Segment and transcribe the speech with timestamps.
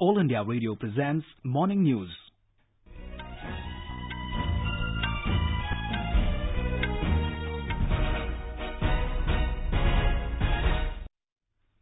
[0.00, 2.08] All India Radio presents Morning News.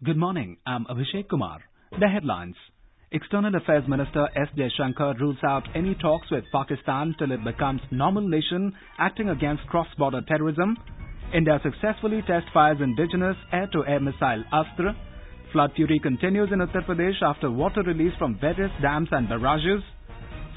[0.03, 0.57] Good morning.
[0.67, 1.61] I'm Abhishek Kumar.
[1.93, 2.57] The headlines.
[3.13, 4.49] External Affairs Minister S.
[4.57, 10.23] Jaishankar rules out any talks with Pakistan till it becomes normal nation acting against cross-border
[10.27, 10.77] terrorism.
[11.33, 14.97] India successfully test fires indigenous air-to-air missile Astra.
[15.53, 19.83] Flood fury continues in Uttar Pradesh after water release from various dams and barrages.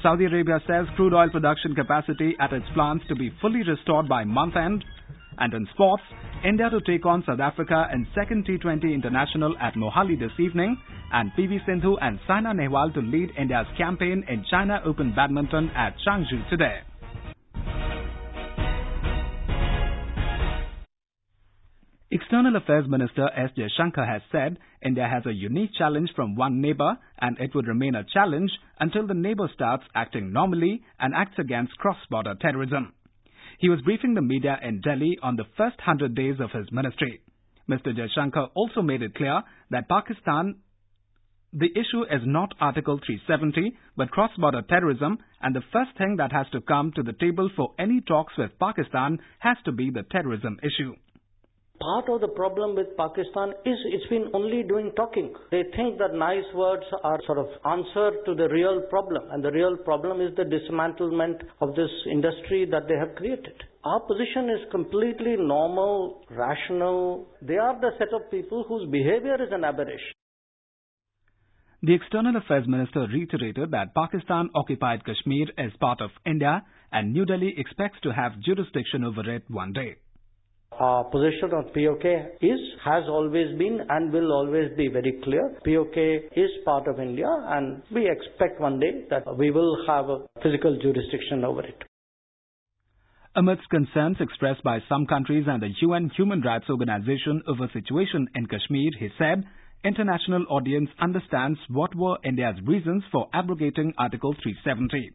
[0.02, 4.22] Saudi Arabia says crude oil production capacity at its plants to be fully restored by
[4.24, 4.84] month end.
[5.38, 6.02] And in sports,
[6.44, 10.76] India to take on South Africa in second T20 International at Mohali this evening,
[11.10, 15.94] and PV Sindhu and Saina Nehwal to lead India's campaign in China Open Badminton at
[16.06, 16.80] Changzhou today.
[22.32, 23.50] External Affairs Minister S.
[23.58, 27.94] Jaishankar has said India has a unique challenge from one neighbor and it would remain
[27.94, 28.50] a challenge
[28.80, 32.94] until the neighbor starts acting normally and acts against cross-border terrorism.
[33.58, 37.20] He was briefing the media in Delhi on the first 100 days of his ministry.
[37.68, 37.88] Mr.
[37.94, 40.54] Jaishankar also made it clear that Pakistan
[41.52, 46.46] the issue is not Article 370 but cross-border terrorism and the first thing that has
[46.52, 50.56] to come to the table for any talks with Pakistan has to be the terrorism
[50.62, 50.94] issue
[51.82, 55.32] part of the problem with Pakistan is it's been only doing talking.
[55.50, 59.50] They think that nice words are sort of answer to the real problem, and the
[59.50, 63.54] real problem is the dismantlement of this industry that they have created.
[63.84, 67.26] Our position is completely normal, rational.
[67.42, 70.14] They are the set of people whose behavior is an aberration.
[71.82, 77.24] The External Affairs Minister reiterated that Pakistan occupied Kashmir as part of India and New
[77.24, 79.96] Delhi expects to have jurisdiction over it one day.
[80.78, 82.04] Our position on POK
[82.40, 85.56] is, has always been and will always be very clear.
[85.64, 85.96] POK
[86.36, 90.78] is part of India and we expect one day that we will have a physical
[90.80, 91.82] jurisdiction over it.
[93.34, 98.46] Amidst concerns expressed by some countries and the UN Human Rights Organization over situation in
[98.46, 99.44] Kashmir, he said,
[99.84, 105.12] international audience understands what were India's reasons for abrogating Article 370.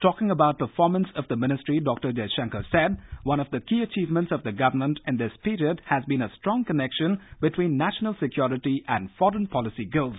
[0.00, 2.12] Talking about performance of the ministry, Dr.
[2.12, 6.22] Jaishankar said, one of the key achievements of the government in this period has been
[6.22, 10.18] a strong connection between national security and foreign policy goals.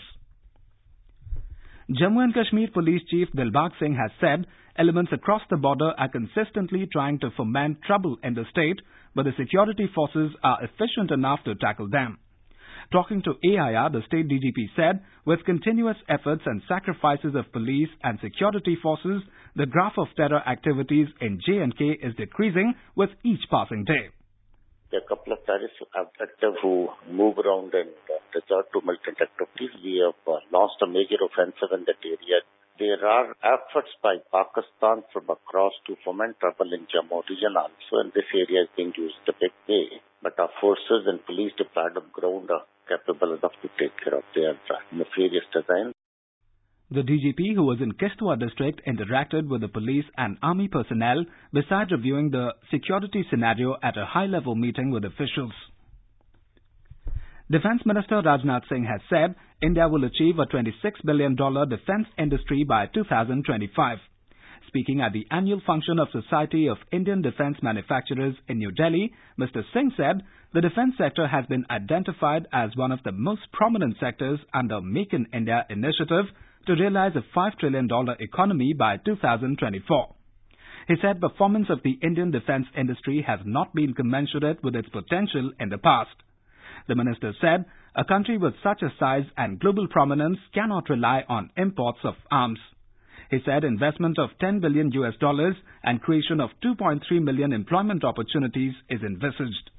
[1.90, 4.46] Jammu and Kashmir Police Chief Dilbag Singh has said
[4.78, 8.80] elements across the border are consistently trying to foment trouble in the state,
[9.16, 12.20] but the security forces are efficient enough to tackle them.
[12.92, 18.18] Talking to AIR, the state DGP said, with continuous efforts and sacrifices of police and
[18.20, 19.22] security forces,
[19.56, 24.10] the graph of terror activities in J&K is decreasing with each passing day.
[24.90, 29.22] There are a couple of terrorists active who move around and uh, resort to militant
[29.22, 29.70] activities.
[29.86, 32.42] We have uh, lost a major offensive in that area.
[32.80, 38.10] There are efforts by Pakistan from across to foment trouble in Jammu region also, and
[38.18, 40.02] this area is being used a big way.
[40.24, 44.24] But our forces and police deployed on ground are capable enough to take care of
[44.36, 44.54] their
[44.92, 45.46] nefarious.
[46.92, 51.24] The DGP, who was in Kishtwar district, interacted with the police and army personnel
[51.54, 55.54] besides reviewing the security scenario at a high-level meeting with officials.
[57.52, 60.74] Defense Minister Rajnath Singh has said India will achieve a $26
[61.06, 63.98] billion defense industry by 2025.
[64.68, 69.64] Speaking at the annual function of Society of Indian Defence Manufacturers in New Delhi, Mr.
[69.74, 70.22] Singh said
[70.54, 75.14] the defence sector has been identified as one of the most prominent sectors under Make
[75.14, 76.26] in India initiative
[76.68, 77.88] to realize a $5 trillion
[78.20, 80.16] economy by 2024.
[80.88, 85.52] He said performance of the Indian defence industry has not been commensurate with its potential
[85.60, 86.16] in the past.
[86.88, 87.66] The minister said
[87.96, 92.60] a country with such a size and global prominence cannot rely on imports of arms.
[93.30, 98.74] He said investment of 10 billion US dollars and creation of 2.3 million employment opportunities
[98.90, 99.70] is envisaged.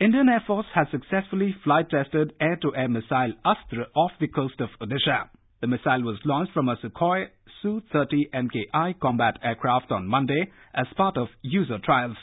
[0.00, 5.28] Indian Air Force has successfully flight tested air-to-air missile Astra off the coast of Odisha.
[5.60, 7.26] The missile was launched from a Sukhoi
[7.62, 12.16] Su-30 MKI combat aircraft on Monday as part of user trials.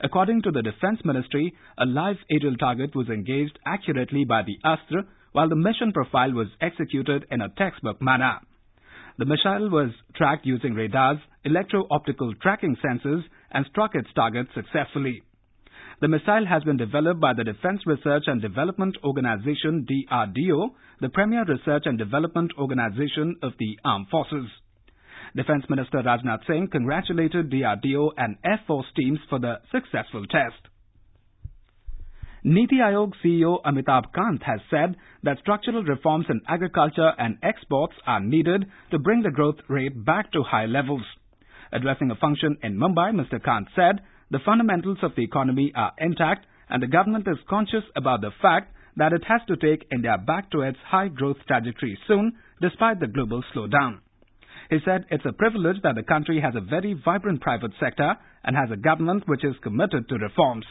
[0.00, 5.02] According to the Defense Ministry, a live aerial target was engaged accurately by the Astra
[5.34, 8.38] while the mission profile was executed in a textbook manner.
[9.18, 15.22] The missile was tracked using radars, electro-optical tracking sensors and struck its target successfully.
[16.00, 20.70] The missile has been developed by the Defense Research and Development Organization DRDO,
[21.00, 24.46] the premier research and development organization of the armed forces.
[25.34, 30.62] Defense Minister Rajnath Singh congratulated DRDO and Air Force teams for the successful test.
[32.46, 38.20] Niti Aayog CEO Amitabh Kant has said that structural reforms in agriculture and exports are
[38.20, 41.00] needed to bring the growth rate back to high levels.
[41.72, 43.42] Addressing a function in Mumbai, Mr.
[43.42, 44.00] Kant said
[44.30, 48.74] the fundamentals of the economy are intact and the government is conscious about the fact
[48.98, 53.06] that it has to take India back to its high growth trajectory soon despite the
[53.06, 54.00] global slowdown.
[54.68, 58.54] He said it's a privilege that the country has a very vibrant private sector and
[58.54, 60.66] has a government which is committed to reforms.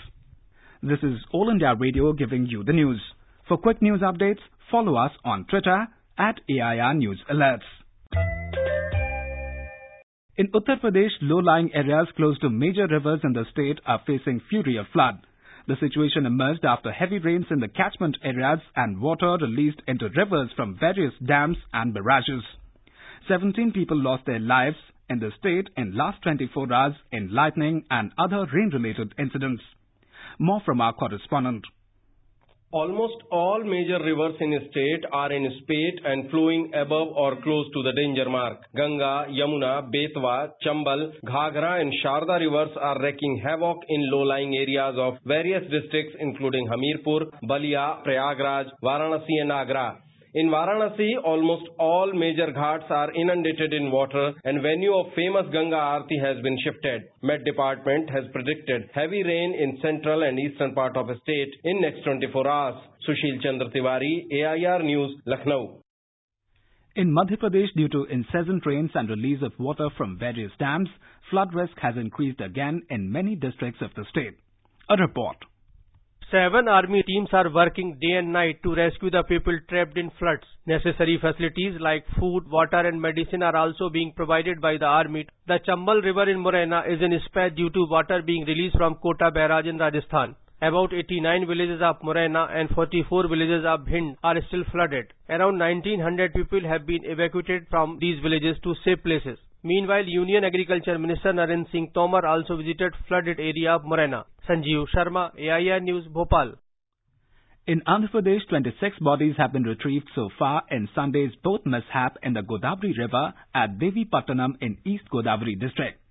[0.85, 3.01] This is All India Radio giving you the news.
[3.47, 5.87] For quick news updates, follow us on Twitter
[6.17, 7.63] at AIR News Alerts.
[10.35, 14.75] In Uttar Pradesh, low-lying areas close to major rivers in the state are facing fury
[14.75, 15.25] of flood.
[15.69, 20.49] The situation emerged after heavy rains in the catchment areas and water released into rivers
[20.53, 22.43] from various dams and barrages.
[23.29, 24.75] 17 people lost their lives
[25.09, 29.63] in the state in last 24 hours in lightning and other rain-related incidents.
[30.39, 31.63] More from our correspondent.
[32.71, 37.83] Almost all major rivers in state are in spate and flowing above or close to
[37.83, 38.57] the danger mark.
[38.75, 45.19] Ganga, Yamuna, Betwa, Chambal, Ghaghra and Sharda rivers are wreaking havoc in low-lying areas of
[45.23, 49.99] various districts including Hamirpur, Balia, Prayagraj, Varanasi and Agra.
[50.35, 55.75] In Varanasi, almost all major ghats are inundated in water and venue of famous Ganga
[55.75, 57.03] Aarti has been shifted.
[57.21, 61.81] Met Department has predicted heavy rain in central and eastern part of the state in
[61.81, 62.75] next 24 hours.
[63.07, 65.83] Sushil Chandra Tiwari, AIR News, Lucknow.
[66.95, 70.89] In Madhya Pradesh, due to incessant rains and release of water from various dams,
[71.29, 74.33] flood risk has increased again in many districts of the state.
[74.89, 75.37] A report.
[76.33, 80.47] Seven army teams are working day and night to rescue the people trapped in floods.
[80.65, 85.27] Necessary facilities like food, water and medicine are also being provided by the army.
[85.45, 89.29] The Chambal river in Morena is in spate due to water being released from Kota
[89.29, 90.35] barrage in Rajasthan.
[90.63, 95.13] About 89 villages of Morena and 44 villages of Bhind are still flooded.
[95.29, 99.37] Around 1900 people have been evacuated from these villages to safe places.
[99.61, 104.25] Meanwhile, Union Agriculture Minister Narendra Singh Tomar also visited flooded area of Morena.
[104.47, 106.55] Sanjeev Sharma, AIR News, Bhopal.
[107.65, 112.33] In Andhra Pradesh, 26 bodies have been retrieved so far in Sunday's boat mishap in
[112.33, 116.01] the Godavari River at Devi Pattanam in East Godavari district.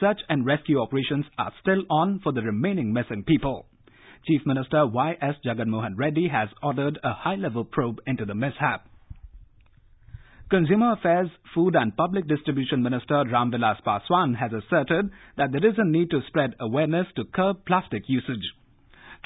[0.00, 3.66] Search and rescue operations are still on for the remaining missing people.
[4.26, 5.36] Chief Minister Y.S.
[5.46, 8.88] Jaganmohan Reddy has ordered a high-level probe into the mishap.
[10.50, 15.84] Consumer Affairs, Food and Public Distribution Minister Ramvilas Paswan has asserted that there is a
[15.84, 18.54] need to spread awareness to curb plastic usage.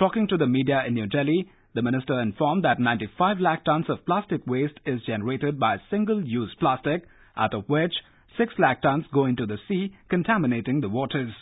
[0.00, 4.04] Talking to the media in New Delhi, the minister informed that 95 lakh tons of
[4.04, 7.04] plastic waste is generated by single-use plastic,
[7.36, 7.94] out of which
[8.36, 11.32] 6 lakh tons go into the sea, contaminating the waters.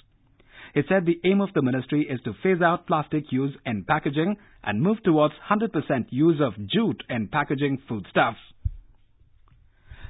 [0.74, 4.36] He said the aim of the ministry is to phase out plastic use in packaging
[4.62, 5.72] and move towards 100%
[6.10, 8.40] use of jute in packaging foodstuffs.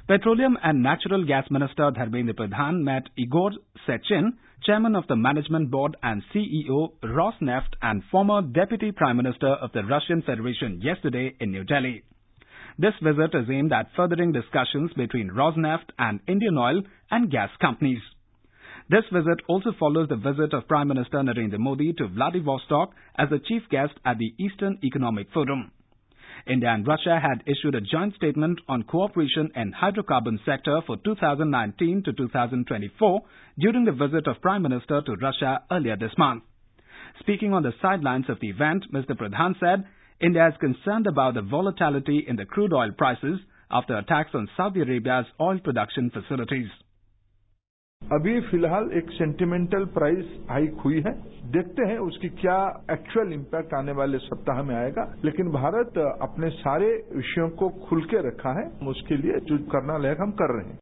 [0.07, 3.51] Petroleum and Natural Gas Minister Dharmendra Pradhan met Igor
[3.87, 4.33] Sechin,
[4.65, 9.83] Chairman of the Management Board and CEO Rosneft and former Deputy Prime Minister of the
[9.83, 12.03] Russian Federation yesterday in New Delhi.
[12.79, 16.81] This visit is aimed at furthering discussions between Rosneft and Indian oil
[17.11, 18.01] and gas companies.
[18.89, 23.39] This visit also follows the visit of Prime Minister Narendra Modi to Vladivostok as a
[23.39, 25.71] chief guest at the Eastern Economic Forum.
[26.47, 32.03] India and Russia had issued a joint statement on cooperation in hydrocarbon sector for 2019
[32.03, 33.21] to 2024
[33.59, 36.43] during the visit of Prime Minister to Russia earlier this month.
[37.19, 39.11] Speaking on the sidelines of the event, Mr.
[39.11, 39.85] Pradhan said
[40.19, 43.39] India is concerned about the volatility in the crude oil prices
[43.69, 46.69] after attacks on Saudi Arabia's oil production facilities.
[48.01, 51.11] अभी फ़िलहाल एक sentimental price hike हुई है
[51.51, 52.57] देखते हैं उसकी क्या
[52.91, 58.27] actual impact आने वाले सप्ताह में आएगा लेकिन भारत अपने सारे विषयों को खुल के
[58.27, 60.79] रखा है उसके लिए जो करना रहेगा हम कर रहे हैं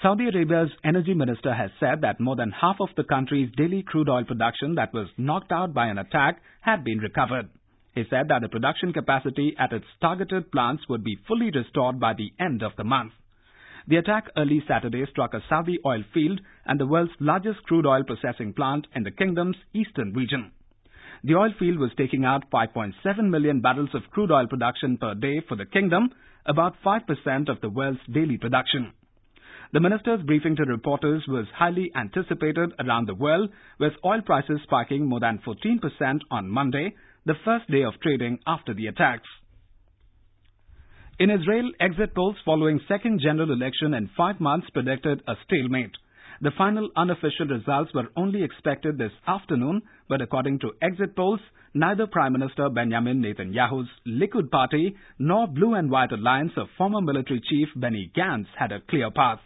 [0.00, 4.08] Saudi Arabia's energy minister has said that more than half of the country's daily crude
[4.08, 7.50] oil production that was knocked out by an attack had been recovered.
[7.96, 12.14] He said that the production capacity at its targeted plants would be fully restored by
[12.14, 13.12] the end of the month.
[13.88, 18.04] The attack early Saturday struck a Saudi oil field and the world's largest crude oil
[18.04, 20.52] processing plant in the kingdom's eastern region.
[21.24, 22.94] The oil field was taking out 5.7
[23.30, 26.10] million barrels of crude oil production per day for the kingdom,
[26.46, 28.92] about 5% of the world's daily production.
[29.72, 35.06] The minister's briefing to reporters was highly anticipated around the world, with oil prices spiking
[35.06, 39.28] more than 14% on Monday, the first day of trading after the attacks.
[41.18, 45.92] In Israel, exit polls following second general election in five months predicted a stalemate.
[46.40, 51.40] The final unofficial results were only expected this afternoon, but according to exit polls,
[51.74, 57.40] neither Prime Minister Benjamin Netanyahu's Likud party nor Blue and White alliance of former military
[57.40, 59.40] chief Benny Gantz had a clear path.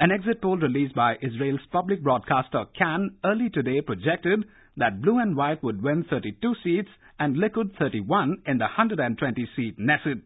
[0.00, 4.44] An exit poll released by Israel's public broadcaster Kan early today projected
[4.76, 10.22] that Blue and White would win 32 seats and Likud 31 in the 120-seat Knesset.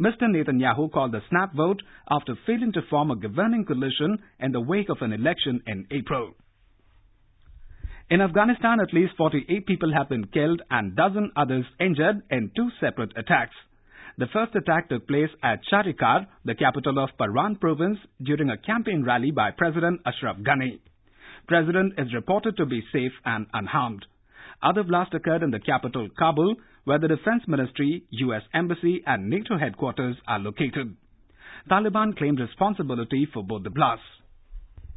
[0.00, 0.22] Mr.
[0.22, 4.88] Netanyahu called the snap vote after failing to form a governing coalition in the wake
[4.88, 6.34] of an election in April.
[8.10, 12.68] In Afghanistan, at least 48 people have been killed and dozen others injured in two
[12.80, 13.54] separate attacks.
[14.18, 19.04] The first attack took place at Charikar, the capital of Parwan province, during a campaign
[19.04, 20.80] rally by President Ashraf Ghani.
[21.48, 24.06] President is reported to be safe and unharmed.
[24.64, 26.54] Other blasts occurred in the capital, Kabul,
[26.84, 28.42] where the Defense Ministry, U.S.
[28.54, 30.96] Embassy and NATO headquarters are located.
[31.70, 34.04] Taliban claimed responsibility for both the blasts.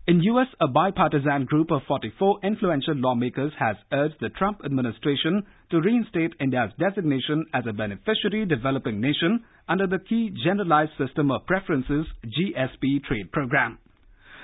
[0.08, 5.82] In U.S., a bipartisan group of 44 influential lawmakers has urged the Trump administration to
[5.82, 12.06] reinstate India's designation as a beneficiary developing nation under the Key Generalized System of Preferences
[12.24, 13.80] GSP trade program.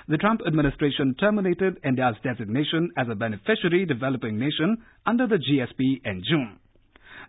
[0.10, 6.22] The Trump administration terminated India's designation as a beneficiary developing nation under the GSP in
[6.30, 6.60] June.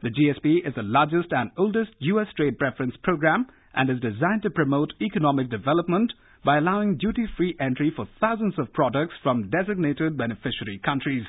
[0.02, 2.26] The GSP is the largest and oldest U.S.
[2.36, 6.12] trade preference program and is designed to promote economic development
[6.44, 11.24] by allowing duty-free entry for thousands of products from designated beneficiary countries.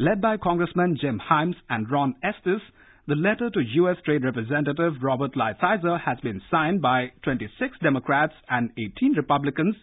[0.00, 2.60] Led by Congressman Jim Himes and Ron Estes,
[3.06, 3.96] the letter to U.S.
[4.04, 9.76] Trade Representative Robert Lighthizer has been signed by 26 Democrats and 18 Republicans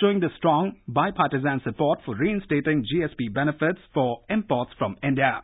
[0.00, 5.42] showing the strong bipartisan support for reinstating GSP benefits for imports from India.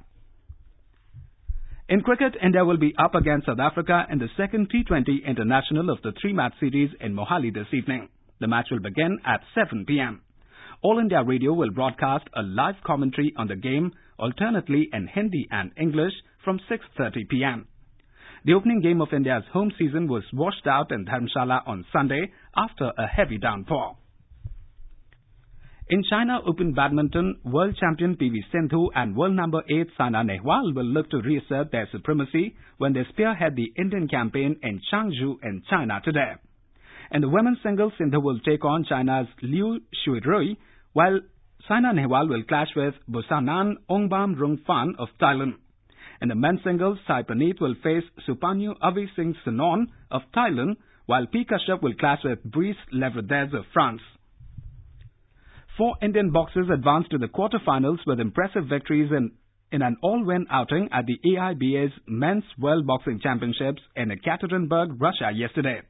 [1.88, 6.00] In cricket, India will be up against South Africa in the second T20 international of
[6.02, 8.08] the three-match series in Mohali this evening.
[8.40, 10.22] The match will begin at 7 p.m.
[10.82, 15.72] All India Radio will broadcast a live commentary on the game alternately in Hindi and
[15.76, 16.12] English
[16.44, 17.66] from 6.30 p.m.
[18.44, 22.90] The opening game of India's home season was washed out in Dharamshala on Sunday after
[22.96, 23.96] a heavy downpour.
[25.92, 30.84] In China Open Badminton, world champion PV Sindhu and world number 8 Saina Nehwal will
[30.84, 36.00] look to reassert their supremacy when they spearhead the Indian campaign in Changzhou in China
[36.04, 36.34] today.
[37.10, 40.58] In the women's singles, Sindhu will take on China's Liu Shuirui,
[40.92, 41.18] while
[41.66, 45.54] Saina Nehwal will clash with Busanan Ongbamrungphan of Thailand.
[46.22, 49.34] In the men's singles, Sai will face Supanyu Avi Singh
[50.12, 51.44] of Thailand, while P.
[51.44, 54.02] Kashyap will clash with Brice Leverdez of France.
[55.80, 59.30] Four Indian boxers advanced to the quarterfinals with impressive victories in,
[59.72, 65.80] in an all-win outing at the AIBA's Men's World Boxing Championships in Ekaterinburg, Russia yesterday.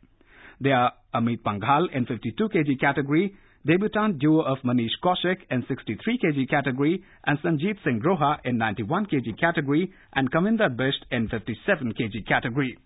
[0.60, 3.34] They are Amit Panghal in 52 kg category,
[3.66, 9.06] debutant duo of Manish Kaushik in 63 kg category and Sanjeet Singh Roha in 91
[9.06, 12.78] kg category and Kavinder Bisht in 57 kg category.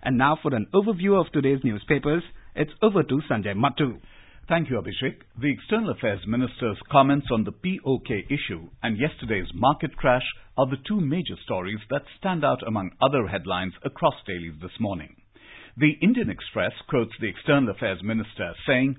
[0.00, 2.22] And now for an overview of today's newspapers,
[2.54, 3.98] it's over to Sanjay Mattu.
[4.46, 5.22] Thank you, Abhishek.
[5.40, 10.26] The External Affairs Minister's comments on the POK issue and yesterday's market crash
[10.58, 15.16] are the two major stories that stand out among other headlines across dailies this morning.
[15.78, 18.96] The Indian Express quotes the External Affairs Minister saying,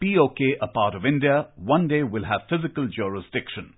[0.00, 3.74] POK a part of India one day will have physical jurisdiction.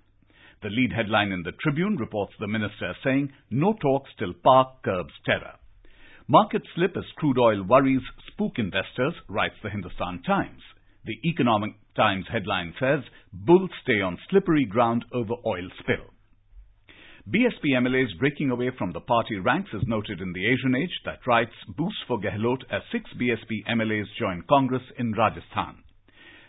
[0.63, 5.13] The lead headline in the Tribune reports the minister saying, no talks till Pak curbs
[5.25, 5.55] terror.
[6.29, 10.61] Market slip as crude oil worries spook investors, writes the Hindustan Times.
[11.05, 16.09] The Economic Times headline says, Bulls stay on slippery ground over oil spill.
[17.29, 21.25] BSP MLAs breaking away from the party ranks is noted in the Asian Age that
[21.27, 25.83] writes, Boost for Gehlot as six BSP MLAs join Congress in Rajasthan.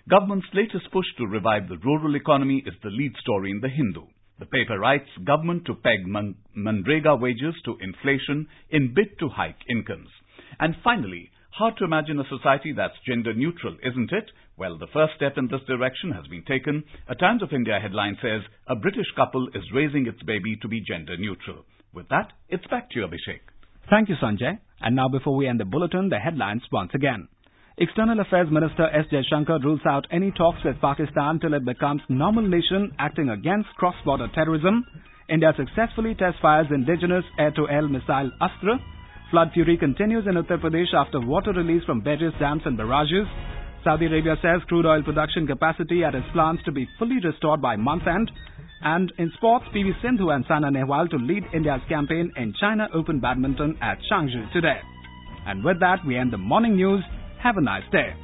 [0.09, 4.07] Government's latest push to revive the rural economy is the lead story in the Hindu.
[4.39, 10.09] The paper writes, government to peg Manrega wages to inflation in bid to hike incomes.
[10.61, 14.31] And finally, hard to imagine a society that's gender neutral, isn't it?
[14.59, 16.85] Well, the first step in this direction has been taken.
[17.09, 20.81] A Times of India headline says, a British couple is raising its baby to be
[20.87, 21.65] gender neutral.
[21.95, 23.41] With that, it's back to you, Abhishek.
[23.89, 24.59] Thank you, Sanjay.
[24.81, 27.29] And now before we end the bulletin, the headlines once again.
[27.79, 29.07] External Affairs Minister S.
[29.13, 34.29] Jaishankar rules out any talks with Pakistan till it becomes normal nation acting against cross-border
[34.35, 34.85] terrorism.
[35.29, 38.79] India successfully test fires indigenous air-to-air missile Astra.
[39.31, 43.27] Flood fury continues in Uttar Pradesh after water release from various dams and barrages.
[43.83, 47.75] Saudi Arabia says crude oil production capacity at its plants to be fully restored by
[47.75, 48.31] month end.
[48.83, 53.19] And in sports, PV Sindhu and Saina Nehwal to lead India's campaign in China Open
[53.19, 54.79] Badminton at Changzhou today.
[55.47, 57.03] And with that, we end the morning news.
[57.43, 58.15] Have a nice day.